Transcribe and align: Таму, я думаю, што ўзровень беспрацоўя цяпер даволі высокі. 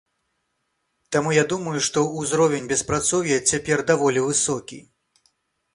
Таму, 1.15 1.29
я 1.35 1.43
думаю, 1.51 1.79
што 1.89 2.03
ўзровень 2.23 2.69
беспрацоўя 2.73 3.37
цяпер 3.49 3.87
даволі 3.95 4.27
высокі. 4.31 4.83